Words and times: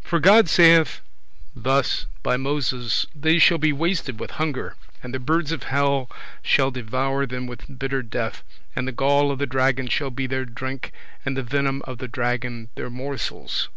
For 0.00 0.18
God 0.18 0.48
saith 0.48 1.02
thus 1.54 2.06
by 2.24 2.36
Moses, 2.36 3.06
"They 3.14 3.38
shall 3.38 3.58
be 3.58 3.72
wasted 3.72 4.18
with 4.18 4.32
hunger, 4.42 4.74
and 5.04 5.14
the 5.14 5.20
birds 5.20 5.52
of 5.52 5.62
hell 5.62 6.10
shall 6.42 6.72
devour 6.72 7.26
them 7.26 7.46
with 7.46 7.78
bitter 7.78 8.02
death, 8.02 8.42
and 8.74 8.88
the 8.88 8.90
gall 8.90 9.30
of 9.30 9.38
the 9.38 9.46
dragon 9.46 9.86
shall 9.86 10.10
be 10.10 10.26
their 10.26 10.46
drink, 10.46 10.90
and 11.24 11.36
the 11.36 11.44
venom 11.44 11.80
of 11.82 11.98
the 11.98 12.08
dragon 12.08 12.70
their 12.74 12.90
morsels." 12.90 13.68